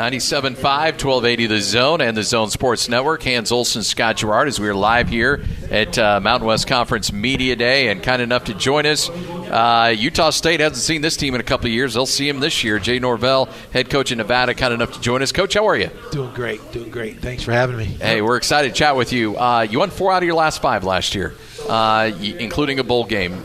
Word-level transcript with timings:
97.5, 0.00 0.56
1280 0.56 1.46
The 1.46 1.60
Zone 1.60 2.00
and 2.00 2.16
the 2.16 2.22
Zone 2.22 2.48
Sports 2.48 2.88
Network. 2.88 3.22
Hans 3.22 3.52
Olsen, 3.52 3.82
Scott 3.82 4.16
Gerard, 4.16 4.48
as 4.48 4.58
we 4.58 4.66
are 4.66 4.74
live 4.74 5.10
here 5.10 5.44
at 5.70 5.98
uh, 5.98 6.18
Mountain 6.20 6.46
West 6.46 6.66
Conference 6.66 7.12
Media 7.12 7.54
Day, 7.54 7.88
and 7.88 8.02
kind 8.02 8.22
enough 8.22 8.44
to 8.44 8.54
join 8.54 8.86
us. 8.86 9.10
Uh, 9.10 9.94
Utah 9.94 10.30
State 10.30 10.60
hasn't 10.60 10.80
seen 10.80 11.02
this 11.02 11.18
team 11.18 11.34
in 11.34 11.42
a 11.42 11.44
couple 11.44 11.66
of 11.66 11.74
years. 11.74 11.92
They'll 11.92 12.06
see 12.06 12.26
him 12.26 12.40
this 12.40 12.64
year. 12.64 12.78
Jay 12.78 12.98
Norvell, 12.98 13.50
head 13.74 13.90
coach 13.90 14.10
in 14.10 14.16
Nevada, 14.16 14.54
kind 14.54 14.72
enough 14.72 14.92
to 14.92 15.00
join 15.02 15.20
us. 15.20 15.32
Coach, 15.32 15.52
how 15.52 15.68
are 15.68 15.76
you? 15.76 15.90
Doing 16.12 16.32
great, 16.32 16.72
doing 16.72 16.90
great. 16.90 17.18
Thanks 17.18 17.42
for 17.42 17.52
having 17.52 17.76
me. 17.76 17.84
Hey, 17.84 18.22
we're 18.22 18.38
excited 18.38 18.70
to 18.70 18.74
chat 18.74 18.96
with 18.96 19.12
you. 19.12 19.36
Uh, 19.36 19.66
you 19.68 19.80
won 19.80 19.90
four 19.90 20.14
out 20.14 20.22
of 20.22 20.26
your 20.26 20.34
last 20.34 20.62
five 20.62 20.82
last 20.82 21.14
year, 21.14 21.34
uh, 21.68 22.10
including 22.18 22.78
a 22.78 22.84
bowl 22.84 23.04
game 23.04 23.44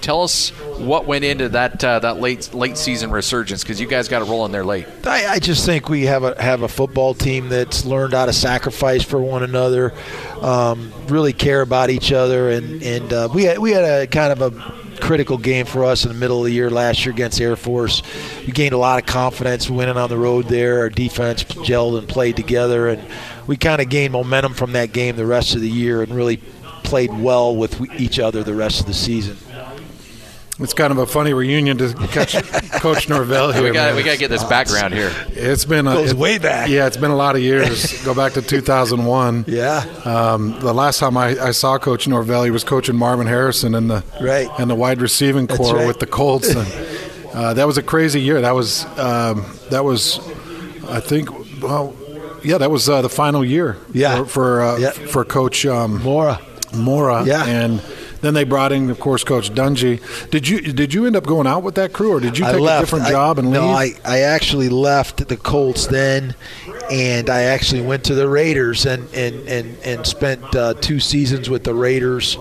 tell 0.00 0.22
us 0.22 0.52
what 0.80 1.06
went 1.06 1.24
into 1.24 1.48
that 1.50 1.82
uh, 1.84 1.98
that 2.00 2.20
late 2.20 2.52
late 2.54 2.76
season 2.76 3.10
resurgence 3.10 3.62
because 3.62 3.80
you 3.80 3.86
guys 3.86 4.08
got 4.08 4.20
to 4.20 4.24
roll 4.24 4.44
in 4.46 4.52
there 4.52 4.64
late. 4.64 4.86
I, 5.06 5.34
I, 5.34 5.38
just 5.38 5.64
think 5.66 5.88
we 5.88 6.02
have 6.02 6.24
a 6.24 6.40
have 6.40 6.62
a 6.62 6.68
football 6.68 7.14
team 7.14 7.48
that's 7.48 7.84
learned 7.84 8.14
how 8.14 8.26
to 8.26 8.32
sacrifice 8.32 9.02
for 9.02 9.20
one 9.20 9.42
another, 9.42 9.92
um, 10.40 10.92
really 11.08 11.32
care 11.32 11.60
about 11.60 11.90
each 11.90 12.12
other, 12.12 12.50
and 12.50 12.82
and 12.82 13.12
uh, 13.12 13.28
we 13.32 13.44
had, 13.44 13.58
we 13.58 13.72
had 13.72 13.84
a 13.84 14.06
kind 14.06 14.32
of 14.32 14.54
a 14.54 14.80
critical 15.00 15.38
game 15.38 15.66
for 15.66 15.84
us 15.84 16.04
in 16.04 16.12
the 16.12 16.18
middle 16.18 16.38
of 16.38 16.44
the 16.44 16.52
year 16.52 16.70
last 16.70 17.04
year 17.04 17.12
against 17.12 17.40
Air 17.40 17.56
Force. 17.56 18.02
We 18.46 18.52
gained 18.52 18.74
a 18.74 18.78
lot 18.78 19.00
of 19.00 19.06
confidence 19.06 19.68
winning 19.70 19.96
on 19.96 20.08
the 20.08 20.18
road 20.18 20.46
there. 20.46 20.80
Our 20.80 20.90
defense 20.90 21.44
gelled 21.44 21.98
and 21.98 22.08
played 22.08 22.36
together, 22.36 22.88
and 22.88 23.02
we 23.46 23.56
kind 23.56 23.80
of 23.80 23.88
gained 23.88 24.12
momentum 24.12 24.54
from 24.54 24.72
that 24.72 24.92
game 24.92 25.16
the 25.16 25.26
rest 25.26 25.54
of 25.54 25.60
the 25.60 25.70
year 25.70 26.02
and 26.02 26.14
really 26.14 26.36
played 26.90 27.12
well 27.12 27.54
with 27.54 27.80
each 28.00 28.18
other 28.18 28.42
the 28.42 28.54
rest 28.54 28.80
of 28.80 28.86
the 28.86 28.94
season. 28.94 29.36
It's 30.60 30.74
kind 30.74 30.92
of 30.92 30.98
a 30.98 31.06
funny 31.06 31.32
reunion 31.32 31.78
to 31.78 31.94
catch 32.08 32.32
Coach 32.80 33.08
Norvell 33.08 33.52
here. 33.52 33.62
we 33.62 33.70
got 33.70 33.96
we 33.96 34.02
got 34.02 34.12
to 34.12 34.18
get 34.18 34.28
this 34.28 34.44
background 34.44 34.92
here. 34.92 35.10
It's 35.28 35.64
been 35.64 35.86
a, 35.86 35.94
goes 35.94 36.10
it, 36.10 36.16
way 36.18 36.38
back. 36.38 36.68
Yeah, 36.68 36.86
it's 36.86 36.98
been 36.98 37.10
a 37.10 37.16
lot 37.16 37.34
of 37.34 37.40
years. 37.40 38.02
Go 38.04 38.14
back 38.14 38.34
to 38.34 38.42
2001. 38.42 39.46
Yeah. 39.50 39.84
Um, 40.04 40.58
the 40.60 40.72
last 40.72 41.00
time 41.00 41.16
I, 41.16 41.36
I, 41.38 41.50
saw 41.50 41.76
Coach 41.78 42.06
Norvell, 42.06 42.44
he 42.44 42.50
was 42.50 42.62
coaching 42.62 42.96
Marvin 42.96 43.26
Harrison 43.26 43.74
in 43.74 43.88
the 43.88 44.04
right 44.20 44.48
in 44.60 44.68
the 44.68 44.74
wide 44.74 45.00
receiving 45.00 45.46
corps 45.48 45.74
right. 45.74 45.86
with 45.86 45.98
the 45.98 46.06
Colts. 46.06 46.54
And, 46.54 46.68
uh, 47.34 47.54
that 47.54 47.66
was 47.66 47.76
a 47.78 47.82
crazy 47.82 48.20
year. 48.20 48.40
That 48.40 48.52
was 48.52 48.84
um, 48.98 49.44
that 49.70 49.84
was, 49.84 50.18
I 50.88 51.00
think, 51.00 51.30
well, 51.60 51.94
yeah, 52.44 52.58
that 52.58 52.70
was 52.70 52.88
uh, 52.88 53.02
the 53.02 53.08
final 53.08 53.44
year. 53.44 53.76
Yeah. 53.92 54.18
for 54.18 54.26
for, 54.26 54.62
uh, 54.62 54.78
yeah. 54.78 54.90
for 54.90 55.24
Coach 55.24 55.66
um, 55.66 56.02
Mora. 56.02 56.40
Mora. 56.74 57.24
Yeah. 57.24 57.44
And 57.44 57.82
then 58.20 58.34
they 58.34 58.44
brought 58.44 58.72
in, 58.72 58.90
of 58.90 59.00
course, 59.00 59.24
Coach 59.24 59.50
Dungy. 59.50 60.00
Did 60.30 60.48
you 60.48 60.60
did 60.60 60.92
you 60.94 61.06
end 61.06 61.16
up 61.16 61.24
going 61.24 61.46
out 61.46 61.62
with 61.62 61.74
that 61.76 61.92
crew, 61.92 62.12
or 62.12 62.20
did 62.20 62.38
you 62.38 62.44
take 62.44 62.56
a 62.56 62.80
different 62.80 63.06
I, 63.06 63.10
job 63.10 63.38
and 63.38 63.50
no, 63.50 63.60
leave? 63.60 64.02
No, 64.02 64.10
I, 64.10 64.16
I 64.16 64.18
actually 64.20 64.68
left 64.68 65.28
the 65.28 65.36
Colts 65.36 65.86
then, 65.86 66.34
and 66.90 67.30
I 67.30 67.42
actually 67.42 67.82
went 67.82 68.04
to 68.04 68.14
the 68.14 68.28
Raiders 68.28 68.86
and 68.86 69.12
and 69.14 69.48
and, 69.48 69.78
and 69.84 70.06
spent 70.06 70.54
uh, 70.54 70.74
two 70.74 71.00
seasons 71.00 71.48
with 71.50 71.64
the 71.64 71.74
Raiders, 71.74 72.36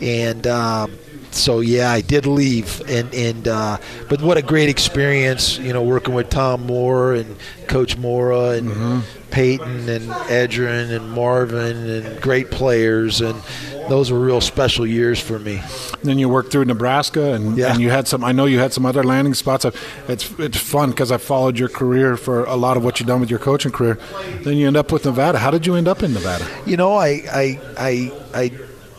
and. 0.00 0.46
Um, 0.46 0.98
so 1.36 1.60
yeah, 1.60 1.90
I 1.90 2.00
did 2.00 2.26
leave, 2.26 2.80
and 2.88 3.12
and 3.14 3.48
uh, 3.48 3.78
but 4.08 4.22
what 4.22 4.36
a 4.36 4.42
great 4.42 4.68
experience, 4.68 5.58
you 5.58 5.72
know, 5.72 5.82
working 5.82 6.14
with 6.14 6.30
Tom 6.30 6.66
Moore 6.66 7.14
and 7.14 7.36
Coach 7.68 7.96
Mora 7.96 8.50
and 8.50 8.70
mm-hmm. 8.70 9.00
Peyton 9.30 9.88
and 9.88 10.08
Edgerrin 10.28 10.90
and 10.96 11.10
Marvin 11.10 11.88
and 11.88 12.20
great 12.22 12.50
players, 12.50 13.20
and 13.20 13.40
those 13.88 14.10
were 14.10 14.18
real 14.18 14.40
special 14.40 14.86
years 14.86 15.20
for 15.20 15.38
me. 15.38 15.60
then 16.02 16.18
you 16.18 16.28
worked 16.28 16.52
through 16.52 16.64
Nebraska, 16.64 17.34
and, 17.34 17.56
yeah. 17.56 17.72
and 17.72 17.80
you 17.80 17.90
had 17.90 18.08
some. 18.08 18.24
I 18.24 18.32
know 18.32 18.46
you 18.46 18.58
had 18.58 18.72
some 18.72 18.86
other 18.86 19.04
landing 19.04 19.34
spots. 19.34 19.64
It's 20.08 20.30
it's 20.38 20.56
fun 20.56 20.90
because 20.90 21.12
I 21.12 21.18
followed 21.18 21.58
your 21.58 21.68
career 21.68 22.16
for 22.16 22.44
a 22.44 22.56
lot 22.56 22.76
of 22.76 22.84
what 22.84 23.00
you've 23.00 23.08
done 23.08 23.20
with 23.20 23.30
your 23.30 23.38
coaching 23.38 23.72
career. 23.72 23.98
Then 24.42 24.56
you 24.56 24.66
end 24.66 24.76
up 24.76 24.92
with 24.92 25.04
Nevada. 25.04 25.38
How 25.38 25.50
did 25.50 25.66
you 25.66 25.74
end 25.74 25.88
up 25.88 26.02
in 26.02 26.12
Nevada? 26.12 26.46
You 26.64 26.76
know, 26.76 26.94
I 26.94 27.22
I 27.30 27.60
I, 27.76 28.12
I 28.34 28.50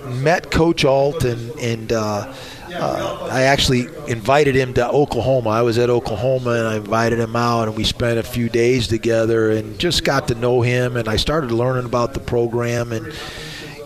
met 0.06 0.52
Coach 0.52 0.86
Ault 0.86 1.24
and 1.24 1.52
and. 1.60 1.92
Uh, 1.92 2.34
uh, 2.70 3.30
I 3.32 3.44
actually 3.44 3.88
invited 4.08 4.54
him 4.54 4.74
to 4.74 4.88
Oklahoma. 4.90 5.50
I 5.50 5.62
was 5.62 5.78
at 5.78 5.90
Oklahoma 5.90 6.52
and 6.52 6.68
I 6.68 6.76
invited 6.76 7.18
him 7.18 7.36
out, 7.36 7.70
and 7.70 7.78
we 7.78 7.86
spent 7.86 8.20
a 8.20 8.24
few 8.24 8.50
days 8.50 8.88
together 8.88 9.52
and 9.52 9.80
just 9.80 10.04
got 10.04 10.28
to 10.28 10.36
know 10.36 10.62
him. 10.62 10.98
And 10.98 11.08
I 11.08 11.16
started 11.16 11.52
learning 11.52 11.86
about 11.86 12.14
the 12.14 12.20
program 12.20 12.92
and 12.92 13.12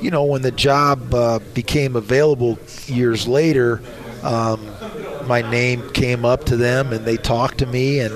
you 0.01 0.09
know, 0.09 0.23
when 0.23 0.41
the 0.41 0.51
job 0.51 1.13
uh, 1.13 1.39
became 1.53 1.95
available 1.95 2.57
years 2.87 3.27
later, 3.27 3.81
um, 4.23 4.67
my 5.27 5.41
name 5.41 5.89
came 5.91 6.25
up 6.25 6.45
to 6.45 6.57
them 6.57 6.91
and 6.91 7.05
they 7.05 7.17
talked 7.17 7.59
to 7.59 7.65
me, 7.67 7.99
and 7.99 8.13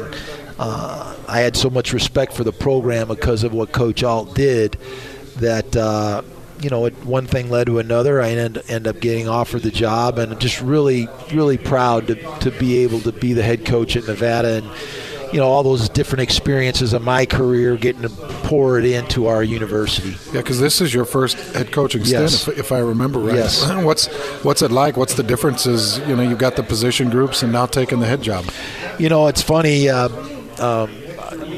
uh, 0.58 1.16
I 1.28 1.40
had 1.42 1.56
so 1.56 1.70
much 1.70 1.94
respect 1.94 2.34
for 2.34 2.44
the 2.44 2.52
program 2.52 3.08
because 3.08 3.44
of 3.44 3.54
what 3.54 3.72
Coach 3.72 4.04
Ault 4.04 4.34
did 4.36 4.78
that. 5.38 5.76
You 6.60 6.70
know, 6.70 6.86
it, 6.86 6.94
one 7.06 7.28
thing 7.28 7.50
led 7.50 7.68
to 7.68 7.80
another. 7.80 8.22
I 8.22 8.30
end, 8.30 8.62
end 8.68 8.88
up 8.88 9.00
getting 9.00 9.28
offered 9.28 9.62
the 9.62 9.72
job, 9.72 10.18
and 10.18 10.40
just 10.40 10.62
really, 10.62 11.08
really 11.32 11.58
proud 11.58 12.08
to, 12.08 12.16
to 12.40 12.52
be 12.52 12.78
able 12.78 13.02
to 13.02 13.12
be 13.12 13.34
the 13.34 13.44
head 13.44 13.66
coach 13.66 13.96
at 13.96 14.08
Nevada. 14.08 14.64
And 14.64 14.72
you 15.36 15.40
know 15.40 15.50
all 15.50 15.64
those 15.64 15.90
different 15.90 16.22
experiences 16.22 16.94
of 16.94 17.02
my 17.02 17.26
career 17.26 17.76
getting 17.76 18.04
to 18.04 18.10
pour 18.48 18.80
it 18.80 18.86
into 18.86 19.28
our 19.28 19.44
university. 19.44 20.16
Yeah, 20.28 20.42
because 20.42 20.60
this 20.60 20.80
is 20.80 20.94
your 20.94 21.04
first 21.04 21.38
head 21.54 21.74
coaching 21.74 22.06
stint, 22.06 22.32
if, 22.48 22.48
if, 22.58 22.72
I 22.72 22.80
remember 22.80 23.20
right. 23.20 23.36
Yes. 23.36 23.70
What's 23.84 24.08
what's 24.44 24.62
it 24.62 24.72
like? 24.72 24.98
What's 24.98 25.16
the 25.16 25.24
differences? 25.24 26.00
You 26.08 26.16
know, 26.16 26.24
you've 26.24 26.40
got 26.40 26.56
the 26.56 26.64
position 26.64 27.10
groups 27.10 27.44
and 27.44 27.52
now 27.52 27.66
taking 27.66 28.00
the 28.00 28.06
head 28.06 28.22
job. 28.22 28.46
You 28.98 29.10
know, 29.10 29.28
it's 29.28 29.42
funny. 29.42 29.90
Uh, 29.90 30.08
um, 30.60 31.05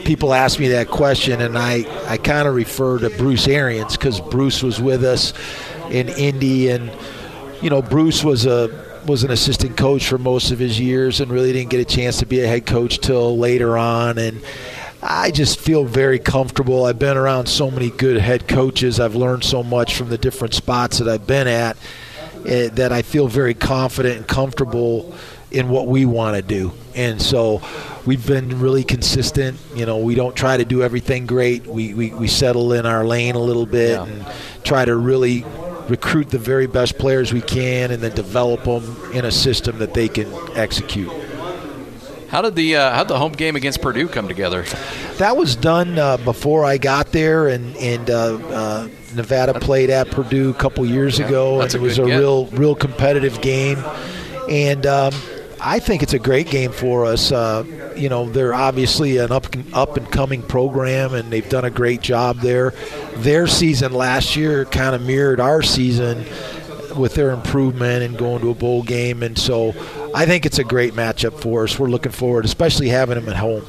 people 0.08 0.34
ask 0.34 0.58
me 0.58 0.70
that 0.70 0.88
question, 0.88 1.42
and 1.42 1.58
I 1.58 1.86
I 2.08 2.16
kind 2.18 2.48
of 2.48 2.56
refer 2.56 2.98
to 3.00 3.10
Bruce 3.10 3.46
Arians 3.48 3.98
because 3.98 4.22
Bruce 4.22 4.64
was 4.64 4.82
with 4.82 5.04
us 5.04 5.34
in 5.92 6.08
Indy, 6.08 6.70
and 6.70 6.90
you 7.62 7.70
know 7.70 7.82
Bruce 7.82 8.24
was 8.24 8.46
a 8.46 9.02
was 9.06 9.26
an 9.26 9.32
assistant 9.32 9.76
coach 9.76 10.08
for 10.08 10.18
most 10.18 10.52
of 10.52 10.60
his 10.60 10.80
years 10.80 11.20
and 11.20 11.30
really 11.32 11.52
didn't 11.54 11.70
get 11.70 11.82
a 11.82 11.86
chance 11.86 12.20
to 12.20 12.26
be 12.26 12.40
a 12.40 12.48
head 12.48 12.66
coach 12.66 13.00
till 13.00 13.38
later 13.38 13.78
on. 13.78 14.18
And 14.18 14.42
I 15.02 15.32
just 15.32 15.60
feel 15.60 15.86
very 15.86 16.20
comfortable. 16.20 16.86
I've 16.86 17.00
been 17.00 17.16
around 17.16 17.48
so 17.48 17.70
many 17.70 17.90
good 17.90 18.20
head 18.20 18.48
coaches. 18.48 19.00
I've 19.00 19.16
learned 19.16 19.44
so 19.44 19.62
much 19.62 19.96
from 19.96 20.10
the 20.10 20.18
different 20.18 20.54
spots 20.54 21.00
that 21.00 21.10
I've 21.10 21.28
been 21.28 21.48
at 21.48 21.78
uh, 22.40 22.70
that 22.74 22.92
I 22.94 23.02
feel 23.02 23.28
very 23.28 23.54
confident 23.54 24.18
and 24.18 24.28
comfortable 24.28 25.14
in 25.52 25.70
what 25.70 25.88
we 25.88 26.06
want 26.06 26.36
to 26.38 26.42
do. 26.42 26.74
And 26.96 27.22
so 27.22 27.62
we've 28.08 28.26
been 28.26 28.60
really 28.60 28.84
consistent. 28.84 29.60
You 29.76 29.86
know, 29.86 29.98
we 29.98 30.16
don't 30.16 30.36
try 30.36 30.58
to 30.58 30.66
do 30.66 30.82
everything 30.82 31.28
great. 31.28 31.68
We, 31.68 31.94
we, 31.94 32.12
we 32.12 32.28
settle 32.28 32.74
in 32.74 32.86
our 32.86 33.06
lane 33.06 33.36
a 33.36 33.40
little 33.40 33.66
bit 33.68 33.92
yeah. 33.92 34.06
and 34.06 34.26
try 34.64 34.86
to 34.86 34.96
really 34.96 35.44
recruit 35.90 36.30
the 36.30 36.40
very 36.40 36.68
best 36.68 36.98
players 36.98 37.32
we 37.32 37.42
can, 37.42 37.92
and 37.92 38.02
then 38.02 38.16
develop 38.16 38.64
them 38.64 39.12
in 39.14 39.26
a 39.26 39.32
system 39.32 39.78
that 39.80 39.94
they 39.94 40.08
can 40.08 40.34
execute. 40.56 41.12
How 42.30 42.42
did 42.42 42.56
the 42.56 42.76
uh, 42.76 42.92
how 42.92 43.04
did 43.04 43.10
the 43.10 43.20
home 43.20 43.32
game 43.32 43.56
against 43.56 43.82
Purdue 43.82 44.10
come 44.10 44.28
together? 44.28 44.64
That 45.18 45.38
was 45.38 45.56
done 45.56 45.98
uh, 45.98 46.18
before 46.18 46.66
I 46.66 46.78
got 46.78 47.14
there, 47.14 47.48
and 47.48 47.76
and 47.78 48.10
uh, 48.10 48.36
uh 48.36 48.90
Nevada 49.16 49.58
played 49.58 49.90
at 49.90 50.12
Purdue 50.12 50.50
a 50.50 50.54
couple 50.54 50.86
years 50.86 51.20
yeah, 51.20 51.28
ago, 51.28 51.62
and 51.62 51.74
it 51.74 51.80
was 51.80 52.00
a 52.00 52.06
get. 52.06 52.20
real 52.20 52.48
real 52.48 52.76
competitive 52.76 53.42
game, 53.42 53.82
and. 54.50 54.86
Um, 54.86 55.14
I 55.60 55.80
think 55.80 56.04
it's 56.04 56.14
a 56.14 56.20
great 56.20 56.50
game 56.50 56.72
for 56.72 57.06
us. 57.06 57.32
Uh, 57.32 57.94
you 57.96 58.10
know, 58.10 58.30
they're 58.30 58.54
obviously 58.54 59.18
an 59.18 59.32
up 59.32 59.48
up 59.74 59.98
and 59.98 60.10
coming 60.12 60.42
program, 60.42 61.14
and 61.14 61.32
they've 61.32 61.48
done 61.48 61.66
a 61.66 61.70
great 61.72 62.02
job 62.02 62.40
there. 62.40 62.72
Their 63.18 63.48
season 63.48 63.94
last 63.94 64.36
year 64.36 64.66
kind 64.66 64.96
of 64.96 65.02
mirrored 65.02 65.40
our 65.40 65.62
season 65.62 66.26
with 66.98 67.16
their 67.16 67.32
improvement 67.32 68.04
and 68.04 68.18
going 68.18 68.42
to 68.42 68.50
a 68.50 68.56
bowl 68.56 68.84
game, 68.84 69.24
and 69.24 69.38
so 69.38 69.70
I 70.14 70.26
think 70.26 70.46
it's 70.46 70.60
a 70.60 70.64
great 70.64 70.94
matchup 70.94 71.40
for 71.40 71.64
us. 71.64 71.78
We're 71.78 71.88
looking 71.90 72.12
forward, 72.12 72.46
especially 72.46 72.90
having 72.90 73.16
them 73.16 73.30
at 73.30 73.36
home. 73.36 73.66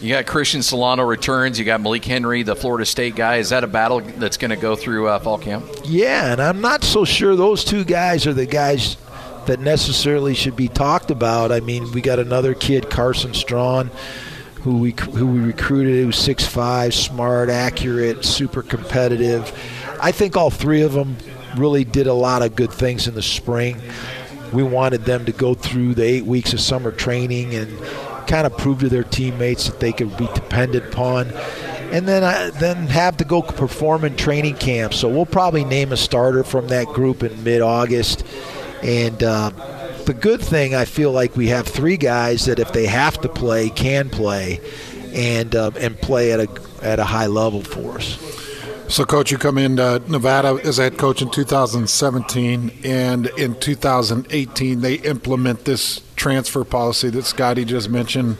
You 0.00 0.10
got 0.10 0.26
Cristian 0.26 0.62
Solano 0.62 1.02
returns. 1.02 1.58
You 1.58 1.64
got 1.64 1.80
Malik 1.80 2.04
Henry, 2.04 2.44
the 2.44 2.54
Florida 2.54 2.86
State 2.86 3.16
guy. 3.16 3.36
Is 3.36 3.50
that 3.50 3.64
a 3.64 3.66
battle 3.66 4.00
that's 4.00 4.36
going 4.36 4.50
to 4.50 4.56
go 4.56 4.76
through 4.76 5.08
uh, 5.08 5.18
fall 5.18 5.38
camp? 5.38 5.66
Yeah, 5.84 6.32
and 6.32 6.40
I'm 6.40 6.60
not 6.60 6.84
so 6.84 7.04
sure 7.04 7.34
those 7.34 7.64
two 7.64 7.84
guys 7.84 8.24
are 8.24 8.32
the 8.32 8.46
guys 8.46 8.96
that 9.48 9.60
necessarily 9.60 10.34
should 10.34 10.56
be 10.56 10.68
talked 10.68 11.10
about. 11.10 11.50
I 11.50 11.60
mean, 11.60 11.90
we 11.92 12.00
got 12.00 12.18
another 12.18 12.54
kid, 12.54 12.88
Carson 12.88 13.34
Strong, 13.34 13.90
who 14.62 14.78
we 14.78 14.92
who 14.92 15.26
we 15.26 15.40
recruited, 15.40 15.96
who's 15.96 16.16
six 16.16 16.46
five, 16.46 16.94
smart, 16.94 17.50
accurate, 17.50 18.24
super 18.24 18.62
competitive. 18.62 19.52
I 20.00 20.12
think 20.12 20.36
all 20.36 20.50
three 20.50 20.82
of 20.82 20.92
them 20.92 21.16
really 21.56 21.84
did 21.84 22.06
a 22.06 22.14
lot 22.14 22.42
of 22.42 22.54
good 22.54 22.72
things 22.72 23.08
in 23.08 23.14
the 23.14 23.22
spring. 23.22 23.80
We 24.52 24.62
wanted 24.62 25.04
them 25.04 25.24
to 25.24 25.32
go 25.32 25.54
through 25.54 25.94
the 25.94 26.04
eight 26.04 26.24
weeks 26.24 26.52
of 26.52 26.60
summer 26.60 26.92
training 26.92 27.54
and 27.54 27.76
kind 28.26 28.46
of 28.46 28.56
prove 28.56 28.80
to 28.80 28.88
their 28.88 29.04
teammates 29.04 29.66
that 29.68 29.80
they 29.80 29.92
could 29.92 30.16
be 30.16 30.26
depended 30.34 30.84
upon 30.84 31.32
and 31.90 32.06
then 32.06 32.22
I, 32.22 32.50
then 32.50 32.86
have 32.88 33.16
to 33.18 33.24
go 33.24 33.40
perform 33.40 34.04
in 34.04 34.16
training 34.16 34.56
camp. 34.56 34.92
So 34.92 35.08
we'll 35.08 35.26
probably 35.26 35.64
name 35.64 35.92
a 35.92 35.96
starter 35.96 36.44
from 36.44 36.68
that 36.68 36.86
group 36.88 37.22
in 37.22 37.42
mid-August, 37.44 38.26
and 38.82 39.22
uh, 39.22 39.50
the 40.04 40.14
good 40.14 40.40
thing, 40.40 40.74
I 40.74 40.84
feel 40.84 41.12
like 41.12 41.36
we 41.36 41.48
have 41.48 41.66
three 41.66 41.96
guys 41.96 42.46
that 42.46 42.58
if 42.58 42.72
they 42.72 42.86
have 42.86 43.20
to 43.20 43.28
play, 43.28 43.70
can 43.70 44.10
play. 44.10 44.60
and 45.14 45.54
uh, 45.54 45.70
and 45.78 46.00
play 46.00 46.32
at 46.32 46.40
a 46.40 46.48
at 46.82 46.98
a 46.98 47.04
high 47.04 47.26
level 47.26 47.62
for 47.62 47.96
us. 47.96 48.18
So, 48.88 49.04
coach, 49.04 49.30
you 49.30 49.36
come 49.36 49.58
in 49.58 49.74
Nevada 49.74 50.58
as 50.64 50.78
head 50.78 50.96
coach 50.96 51.20
in 51.20 51.30
2017, 51.30 52.72
and 52.84 53.26
in 53.36 53.54
2018 53.60 54.80
they 54.80 54.94
implement 54.94 55.66
this 55.66 56.00
transfer 56.16 56.64
policy 56.64 57.10
that 57.10 57.24
Scotty 57.24 57.66
just 57.66 57.90
mentioned. 57.90 58.38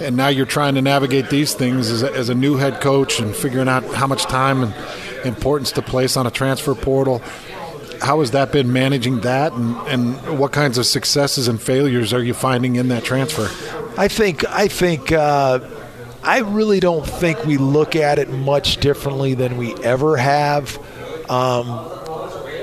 And 0.00 0.16
now 0.16 0.28
you're 0.28 0.46
trying 0.46 0.76
to 0.76 0.82
navigate 0.82 1.28
these 1.28 1.54
things 1.54 1.90
as 1.90 2.02
a, 2.02 2.12
as 2.12 2.28
a 2.28 2.34
new 2.34 2.56
head 2.56 2.80
coach 2.80 3.18
and 3.18 3.34
figuring 3.34 3.68
out 3.68 3.84
how 3.84 4.06
much 4.06 4.24
time 4.24 4.62
and 4.62 4.74
importance 5.26 5.72
to 5.72 5.82
place 5.82 6.16
on 6.16 6.26
a 6.26 6.30
transfer 6.30 6.74
portal. 6.74 7.20
How 8.00 8.20
has 8.20 8.30
that 8.30 8.50
been 8.50 8.72
managing 8.72 9.20
that, 9.20 9.52
and, 9.52 9.76
and 9.88 10.38
what 10.38 10.52
kinds 10.52 10.78
of 10.78 10.86
successes 10.86 11.48
and 11.48 11.60
failures 11.60 12.12
are 12.12 12.22
you 12.22 12.34
finding 12.34 12.76
in 12.76 12.88
that 12.88 13.04
transfer? 13.04 13.50
I 13.98 14.08
think 14.08 14.44
I 14.48 14.68
think 14.68 15.12
uh, 15.12 15.60
I 16.22 16.38
really 16.40 16.80
don't 16.80 17.06
think 17.06 17.44
we 17.44 17.56
look 17.56 17.96
at 17.96 18.18
it 18.18 18.30
much 18.30 18.78
differently 18.78 19.34
than 19.34 19.56
we 19.56 19.74
ever 19.82 20.16
have. 20.16 20.78
Um, 21.30 21.90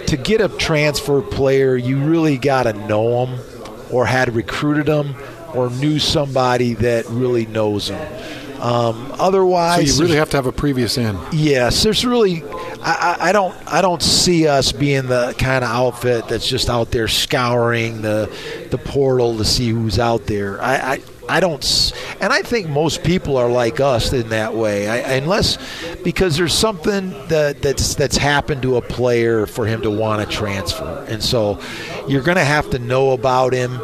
to 0.07 0.17
get 0.17 0.41
a 0.41 0.49
transfer 0.49 1.21
player, 1.21 1.75
you 1.75 1.97
really 1.99 2.37
got 2.37 2.63
to 2.63 2.73
know 2.73 3.25
them, 3.25 3.39
or 3.91 4.05
had 4.05 4.33
recruited 4.33 4.85
them, 4.85 5.15
or 5.53 5.69
knew 5.69 5.99
somebody 5.99 6.73
that 6.75 7.05
really 7.07 7.45
knows 7.45 7.89
them. 7.89 8.61
Um, 8.61 9.13
otherwise, 9.19 9.95
so 9.95 10.01
you 10.01 10.07
really 10.07 10.17
have 10.17 10.29
to 10.31 10.37
have 10.37 10.47
a 10.47 10.51
previous 10.51 10.97
in. 10.97 11.17
Yes, 11.31 11.83
there's 11.83 12.05
really. 12.05 12.43
I, 12.81 13.17
I, 13.19 13.31
don't. 13.31 13.55
I 13.65 13.81
don't 13.81 14.01
see 14.01 14.47
us 14.47 14.71
being 14.71 15.07
the 15.07 15.35
kind 15.37 15.63
of 15.63 15.69
outfit 15.69 16.27
that's 16.27 16.47
just 16.47 16.69
out 16.69 16.91
there 16.91 17.07
scouring 17.07 18.01
the 18.01 18.31
the 18.71 18.77
portal 18.77 19.37
to 19.37 19.45
see 19.45 19.69
who's 19.69 19.99
out 19.99 20.25
there. 20.25 20.61
I, 20.61 20.93
I 20.93 21.01
I 21.29 21.39
don't, 21.39 21.93
and 22.21 22.31
I 22.31 22.41
think 22.41 22.69
most 22.69 23.03
people 23.03 23.37
are 23.37 23.49
like 23.49 23.79
us 23.79 24.13
in 24.13 24.29
that 24.29 24.53
way. 24.53 24.87
I, 24.87 25.15
unless 25.15 25.57
because 26.03 26.37
there's 26.37 26.53
something 26.53 27.09
that 27.27 27.61
that's 27.61 27.95
that's 27.95 28.17
happened 28.17 28.61
to 28.61 28.77
a 28.77 28.81
player 28.81 29.45
for 29.45 29.65
him 29.65 29.81
to 29.81 29.89
want 29.89 30.27
to 30.27 30.35
transfer, 30.35 31.05
and 31.09 31.21
so 31.21 31.59
you're 32.07 32.21
going 32.21 32.37
to 32.37 32.45
have 32.45 32.69
to 32.69 32.79
know 32.79 33.11
about 33.11 33.53
him 33.53 33.77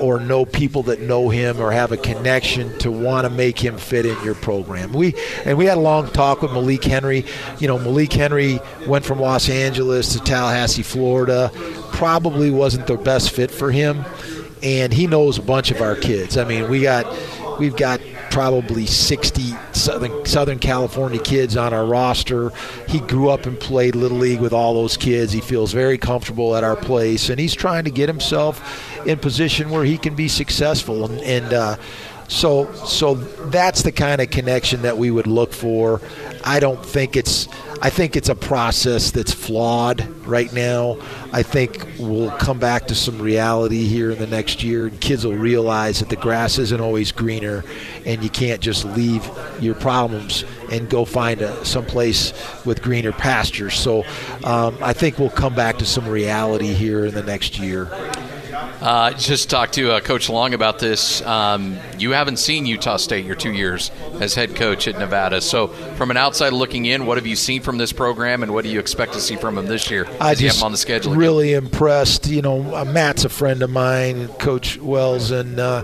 or 0.00 0.20
know 0.20 0.44
people 0.44 0.82
that 0.84 1.00
know 1.00 1.28
him 1.28 1.60
or 1.60 1.70
have 1.70 1.92
a 1.92 1.96
connection 1.96 2.76
to 2.78 2.90
want 2.90 3.26
to 3.26 3.30
make 3.30 3.58
him 3.58 3.76
fit 3.76 4.06
in 4.06 4.22
your 4.24 4.34
program. 4.34 4.92
We 4.92 5.14
and 5.44 5.58
we 5.58 5.66
had 5.66 5.78
a 5.78 5.80
long 5.80 6.08
talk 6.10 6.42
with 6.42 6.52
Malik 6.52 6.84
Henry. 6.84 7.24
You 7.58 7.68
know, 7.68 7.78
Malik 7.78 8.12
Henry 8.12 8.60
went 8.86 9.04
from 9.04 9.20
Los 9.20 9.48
Angeles 9.48 10.12
to 10.12 10.20
Tallahassee, 10.20 10.82
Florida. 10.82 11.50
Probably 11.92 12.50
wasn't 12.50 12.86
the 12.86 12.96
best 12.96 13.30
fit 13.30 13.50
for 13.50 13.70
him 13.70 14.04
and 14.62 14.92
he 14.92 15.06
knows 15.06 15.38
a 15.38 15.42
bunch 15.42 15.70
of 15.70 15.80
our 15.80 15.94
kids. 15.94 16.36
I 16.36 16.44
mean, 16.44 16.68
we 16.68 16.82
got 16.82 17.06
we've 17.58 17.76
got 17.76 18.00
probably 18.36 18.84
60 18.84 19.54
Southern 19.72 20.26
Southern 20.26 20.58
California 20.58 21.18
kids 21.18 21.56
on 21.56 21.72
our 21.72 21.86
roster. 21.86 22.52
He 22.86 23.00
grew 23.00 23.30
up 23.30 23.46
and 23.46 23.58
played 23.58 23.96
little 23.96 24.18
league 24.18 24.42
with 24.42 24.52
all 24.52 24.74
those 24.74 24.98
kids. 24.98 25.32
He 25.32 25.40
feels 25.40 25.72
very 25.72 25.96
comfortable 25.96 26.54
at 26.54 26.62
our 26.62 26.76
place, 26.76 27.30
and 27.30 27.40
he's 27.40 27.54
trying 27.54 27.84
to 27.84 27.90
get 27.90 28.10
himself 28.10 29.06
in 29.06 29.18
position 29.20 29.70
where 29.70 29.84
he 29.84 29.96
can 29.96 30.14
be 30.14 30.28
successful. 30.28 31.06
And, 31.06 31.18
and 31.22 31.52
uh, 31.54 31.76
so, 32.28 32.72
so 32.74 33.14
that's 33.14 33.82
the 33.82 33.92
kind 33.92 34.20
of 34.20 34.30
connection 34.30 34.82
that 34.82 34.98
we 34.98 35.10
would 35.10 35.26
look 35.26 35.52
for. 35.52 36.00
I 36.44 36.60
don't 36.60 36.84
think 36.84 37.16
it's 37.16 37.48
I 37.82 37.90
think 37.90 38.16
it's 38.16 38.30
a 38.30 38.34
process 38.34 39.10
that's 39.10 39.32
flawed 39.32 40.08
right 40.26 40.50
now. 40.52 40.98
I 41.32 41.42
think 41.42 41.86
we'll 41.98 42.30
come 42.30 42.58
back 42.58 42.86
to 42.86 42.94
some 42.94 43.20
reality 43.20 43.84
here 43.84 44.10
in 44.10 44.18
the 44.18 44.26
next 44.26 44.62
year, 44.62 44.86
and 44.86 44.98
kids 44.98 45.26
will 45.26 45.34
realize 45.34 46.00
that 46.00 46.08
the 46.08 46.16
grass 46.16 46.58
isn't 46.58 46.80
always 46.80 47.12
greener, 47.12 47.64
and 48.06 48.22
you 48.22 48.30
can't 48.30 48.62
just 48.62 48.86
leave 48.86 49.28
your 49.60 49.74
problems 49.74 50.44
and 50.72 50.88
go 50.88 51.04
find 51.04 51.42
a, 51.42 51.64
someplace 51.66 52.32
with 52.64 52.82
greener 52.82 53.12
pastures. 53.12 53.78
So 53.78 54.04
um, 54.42 54.78
I 54.80 54.94
think 54.94 55.18
we'll 55.18 55.28
come 55.30 55.54
back 55.54 55.78
to 55.78 55.84
some 55.84 56.08
reality 56.08 56.72
here 56.72 57.04
in 57.04 57.14
the 57.14 57.22
next 57.22 57.58
year. 57.58 57.84
Uh, 58.80 59.10
just 59.14 59.48
talked 59.48 59.74
to 59.74 59.92
uh, 59.92 60.00
Coach 60.00 60.28
Long 60.28 60.52
about 60.52 60.78
this. 60.78 61.22
Um, 61.22 61.78
you 61.98 62.10
haven't 62.10 62.36
seen 62.36 62.66
Utah 62.66 62.98
State 62.98 63.24
your 63.24 63.34
two 63.34 63.52
years 63.52 63.90
as 64.20 64.34
head 64.34 64.54
coach 64.54 64.86
at 64.86 64.98
Nevada. 64.98 65.40
So, 65.40 65.68
from 65.96 66.10
an 66.10 66.18
outside 66.18 66.52
looking 66.52 66.84
in, 66.84 67.06
what 67.06 67.16
have 67.16 67.26
you 67.26 67.36
seen 67.36 67.62
from 67.62 67.78
this 67.78 67.92
program, 67.92 68.42
and 68.42 68.52
what 68.52 68.64
do 68.64 68.70
you 68.70 68.78
expect 68.78 69.14
to 69.14 69.20
see 69.20 69.36
from 69.36 69.56
him 69.56 69.66
this 69.66 69.90
year? 69.90 70.06
I 70.20 70.34
just 70.34 70.62
on 70.62 70.72
the 70.72 70.78
schedule. 70.78 71.14
Really 71.14 71.54
again? 71.54 71.64
impressed. 71.64 72.26
You 72.26 72.42
know, 72.42 72.74
uh, 72.74 72.84
Matt's 72.84 73.24
a 73.24 73.30
friend 73.30 73.62
of 73.62 73.70
mine, 73.70 74.28
Coach 74.28 74.78
Wells, 74.78 75.30
and 75.30 75.58
uh, 75.58 75.82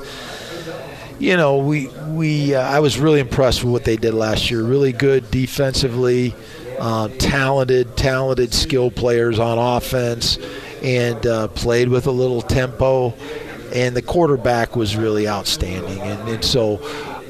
you 1.19 1.37
know, 1.39 1.59
we 1.59 1.89
we 2.09 2.55
uh, 2.55 2.61
I 2.61 2.81
was 2.81 2.99
really 2.99 3.21
impressed 3.21 3.65
with 3.65 3.73
what 3.73 3.85
they 3.85 3.97
did 3.97 4.13
last 4.13 4.51
year. 4.51 4.63
Really 4.63 4.93
good 4.93 5.31
defensively, 5.31 6.35
uh, 6.79 7.09
talented, 7.19 7.97
talented 7.97 8.53
skill 8.53 8.91
players 8.91 9.39
on 9.39 9.57
offense 9.57 10.37
and 10.83 11.27
uh, 11.27 11.49
played 11.49 11.89
with 11.89 12.07
a 12.07 12.11
little 12.11 12.43
tempo. 12.43 13.15
And 13.75 13.97
the 13.97 14.03
quarterback 14.03 14.77
was 14.77 14.97
really 14.97 15.27
outstanding. 15.27 16.01
And, 16.01 16.29
and 16.29 16.45
so 16.45 16.79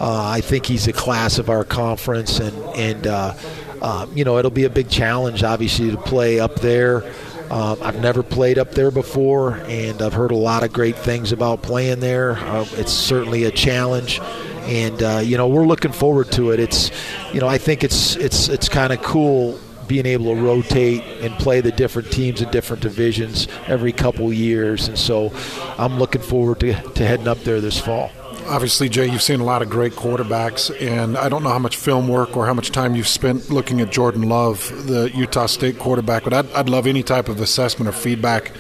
uh, 0.01 0.27
I 0.27 0.41
think 0.41 0.67
he's 0.67 0.89
a 0.89 0.93
class 0.93 1.39
of 1.39 1.49
our 1.49 1.65
conference. 1.65 2.41
And, 2.41 2.57
and 2.77 3.07
uh, 3.07 3.35
uh 3.81 4.07
you 4.15 4.25
know, 4.25 4.39
it'll 4.39 4.51
be 4.51 4.65
a 4.65 4.71
big 4.71 4.89
challenge, 4.91 5.45
obviously, 5.45 5.91
to 5.91 5.99
play 5.99 6.41
up 6.41 6.57
there. 6.57 7.05
Um, 7.51 7.79
I've 7.83 8.01
never 8.01 8.23
played 8.23 8.59
up 8.59 8.73
there 8.73 8.91
before, 8.91 9.57
and 9.69 10.01
I've 10.01 10.15
heard 10.15 10.31
a 10.31 10.37
lot 10.37 10.63
of 10.63 10.73
great 10.73 10.97
things 10.97 11.33
about 11.33 11.61
playing 11.61 12.01
there. 12.01 12.33
Uh, 12.33 12.67
it's 12.73 12.93
certainly 12.93 13.45
a 13.45 13.51
challenge 13.51 14.21
and 14.65 15.03
uh, 15.03 15.21
you 15.23 15.37
know 15.37 15.49
we're 15.49 15.67
looking 15.67 15.93
forward 15.93 16.31
to 16.33 16.53
it. 16.53 16.61
It's 16.61 16.91
you 17.33 17.41
know 17.41 17.49
I 17.49 17.59
think 17.59 17.85
it's 17.85 18.17
it's 18.17 18.49
it's 18.49 18.69
kind 18.69 18.93
of 18.93 19.03
cool 19.03 19.59
being 19.93 20.07
able 20.07 20.35
to 20.35 20.41
rotate 20.41 21.03
and 21.21 21.35
play 21.35 21.61
the 21.61 21.71
different 21.71 22.11
teams 22.11 22.41
in 22.41 22.51
different 22.51 22.81
divisions 22.81 23.47
every 23.67 23.93
couple 23.93 24.33
years. 24.33 24.89
And 24.89 24.99
so 24.99 25.31
I'm 25.77 25.99
looking 25.99 26.23
forward 26.23 26.61
to, 26.61 26.73
to 26.73 27.07
heading 27.07 27.29
up 27.29 27.37
there 27.41 27.61
this 27.61 27.79
fall. 27.79 28.11
Obviously, 28.47 28.89
Jay, 28.89 29.07
you've 29.07 29.21
seen 29.21 29.41
a 29.41 29.45
lot 29.45 29.61
of 29.61 29.69
great 29.69 29.93
quarterbacks, 29.93 30.75
and 30.81 31.19
I 31.19 31.29
don't 31.29 31.43
know 31.43 31.51
how 31.51 31.59
much 31.59 31.77
film 31.77 32.09
work 32.09 32.39
or 32.39 32.47
how 32.47 32.55
much 32.55 32.71
time 32.71 32.95
you've 32.95 33.07
spent 33.07 33.51
looking 33.51 33.83
at 33.83 33.93
Jordan 33.93 34.23
Love, 34.23 34.87
the 34.87 35.11
Utah 35.15 35.45
State 35.45 35.79
quarterback, 35.79 36.25
but 36.25 36.33
I'd, 36.33 36.51
I'd 36.53 36.71
love 36.71 36.87
any 36.87 37.03
type 37.03 37.29
of 37.29 37.43
assessment 37.43 37.87
or 37.87 37.93
feedback 37.93 38.51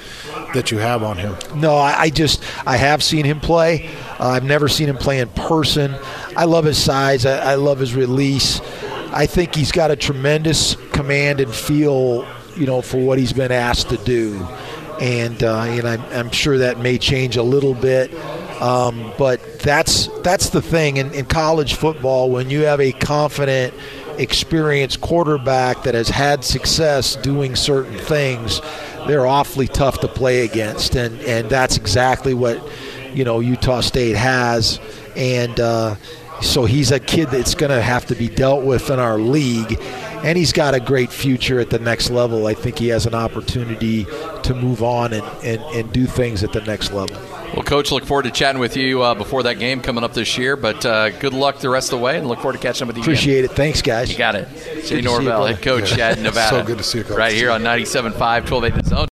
that 0.52 0.70
you 0.70 0.78
have 0.78 1.02
on 1.02 1.16
him. 1.16 1.34
No, 1.54 1.76
I, 1.76 1.94
I 1.98 2.10
just 2.10 2.44
I 2.66 2.76
have 2.76 3.02
seen 3.02 3.24
him 3.24 3.40
play. 3.40 3.88
Uh, 4.20 4.28
I've 4.28 4.44
never 4.44 4.68
seen 4.68 4.90
him 4.90 4.98
play 4.98 5.18
in 5.20 5.30
person. 5.30 5.94
I 6.36 6.44
love 6.44 6.66
his 6.66 6.76
size. 6.76 7.24
I, 7.24 7.52
I 7.52 7.54
love 7.54 7.78
his 7.78 7.94
release. 7.94 8.60
I 9.12 9.26
think 9.26 9.54
he's 9.54 9.72
got 9.72 9.90
a 9.90 9.96
tremendous 9.96 10.74
command 10.92 11.40
and 11.40 11.54
feel, 11.54 12.26
you 12.56 12.66
know, 12.66 12.82
for 12.82 12.98
what 12.98 13.18
he's 13.18 13.32
been 13.32 13.52
asked 13.52 13.90
to 13.90 13.98
do. 13.98 14.46
And, 15.00 15.42
uh, 15.42 15.62
and 15.62 15.86
I'm, 15.86 16.02
I'm 16.12 16.30
sure 16.30 16.58
that 16.58 16.78
may 16.78 16.98
change 16.98 17.36
a 17.36 17.42
little 17.42 17.74
bit. 17.74 18.12
Um, 18.62 19.12
but 19.18 19.58
that's 19.58 20.06
that's 20.22 20.50
the 20.50 20.62
thing 20.62 20.96
in, 20.96 21.12
in 21.14 21.24
college 21.24 21.74
football 21.74 22.30
when 22.30 22.48
you 22.48 22.60
have 22.60 22.80
a 22.80 22.92
confident, 22.92 23.74
experienced 24.18 25.00
quarterback 25.00 25.82
that 25.82 25.94
has 25.94 26.08
had 26.08 26.44
success 26.44 27.16
doing 27.16 27.56
certain 27.56 27.98
things, 27.98 28.60
they're 29.08 29.26
awfully 29.26 29.66
tough 29.66 29.98
to 30.00 30.08
play 30.08 30.44
against, 30.44 30.94
and 30.94 31.20
and 31.22 31.50
that's 31.50 31.76
exactly 31.76 32.34
what 32.34 32.62
you 33.12 33.24
know 33.24 33.40
Utah 33.40 33.80
State 33.80 34.16
has, 34.16 34.78
and. 35.16 35.58
Uh, 35.58 35.96
so 36.42 36.64
he's 36.64 36.90
a 36.90 37.00
kid 37.00 37.28
that's 37.28 37.54
going 37.54 37.70
to 37.70 37.80
have 37.80 38.06
to 38.06 38.14
be 38.14 38.28
dealt 38.28 38.64
with 38.64 38.90
in 38.90 38.98
our 38.98 39.18
league. 39.18 39.78
And 40.24 40.38
he's 40.38 40.52
got 40.52 40.74
a 40.74 40.80
great 40.80 41.10
future 41.10 41.58
at 41.58 41.70
the 41.70 41.78
next 41.78 42.10
level. 42.10 42.46
I 42.46 42.54
think 42.54 42.78
he 42.78 42.88
has 42.88 43.06
an 43.06 43.14
opportunity 43.14 44.04
to 44.42 44.54
move 44.54 44.82
on 44.82 45.12
and, 45.12 45.24
and, 45.44 45.60
and 45.74 45.92
do 45.92 46.06
things 46.06 46.44
at 46.44 46.52
the 46.52 46.60
next 46.60 46.92
level. 46.92 47.16
Well, 47.54 47.64
Coach, 47.64 47.92
look 47.92 48.06
forward 48.06 48.22
to 48.22 48.30
chatting 48.30 48.60
with 48.60 48.78
you 48.78 49.02
uh, 49.02 49.14
before 49.14 49.42
that 49.42 49.58
game 49.58 49.82
coming 49.82 50.04
up 50.04 50.14
this 50.14 50.38
year. 50.38 50.56
But 50.56 50.86
uh, 50.86 51.10
good 51.10 51.34
luck 51.34 51.58
the 51.58 51.68
rest 51.68 51.92
of 51.92 51.98
the 51.98 52.04
way, 52.04 52.16
and 52.16 52.26
look 52.26 52.38
forward 52.38 52.54
to 52.54 52.58
catching 52.58 52.84
up 52.84 52.88
with 52.88 52.96
you. 52.96 53.02
Appreciate 53.02 53.40
again. 53.40 53.50
it. 53.50 53.56
Thanks, 53.56 53.82
guys. 53.82 54.10
You 54.10 54.16
got 54.16 54.36
it. 54.36 54.48
Jay 54.86 55.02
Norvell, 55.02 55.44
head 55.44 55.60
coach 55.60 55.96
yeah. 55.96 56.10
at 56.10 56.18
Nevada. 56.22 56.60
so 56.60 56.64
good 56.64 56.78
to 56.78 56.84
see 56.84 56.98
you, 56.98 57.04
Coach. 57.04 57.18
Right 57.18 57.34
here 57.34 57.50
on 57.50 57.62
97.5, 57.62 58.46
12 58.46 58.64
8 58.64 58.84
Zone. 58.86 58.98